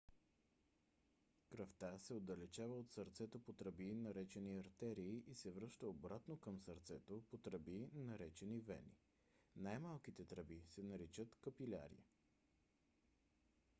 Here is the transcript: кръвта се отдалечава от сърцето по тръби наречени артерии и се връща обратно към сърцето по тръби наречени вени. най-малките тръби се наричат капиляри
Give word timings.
кръвта 1.49 1.99
се 1.99 2.13
отдалечава 2.13 2.75
от 2.77 2.91
сърцето 2.91 3.39
по 3.39 3.53
тръби 3.53 3.95
наречени 3.95 4.57
артерии 4.59 5.23
и 5.27 5.35
се 5.35 5.51
връща 5.51 5.89
обратно 5.89 6.37
към 6.37 6.59
сърцето 6.59 7.23
по 7.29 7.37
тръби 7.37 7.89
наречени 7.93 8.61
вени. 8.61 8.97
най-малките 9.55 10.25
тръби 10.25 10.61
се 10.67 10.83
наричат 10.83 11.35
капиляри 11.41 12.03